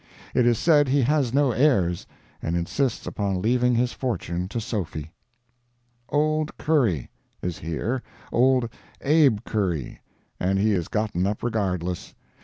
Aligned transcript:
It 0.33 0.47
is 0.47 0.57
said 0.57 0.87
he 0.87 1.03
has 1.03 1.31
no 1.31 1.51
heirs, 1.51 2.07
and 2.41 2.55
insists 2.55 3.05
upon 3.05 3.39
leaving 3.39 3.75
his 3.75 3.93
fortune 3.93 4.47
to 4.47 4.59
Sophy. 4.59 5.11
Old 6.09 6.57
Curry 6.57 7.11
Is 7.43 7.59
here—old 7.59 8.67
Abe 9.01 9.43
Curry. 9.45 10.01
And 10.39 10.57
he 10.57 10.71
is 10.71 10.87
gotten 10.87 11.27
up 11.27 11.43
"regardless." 11.43 12.15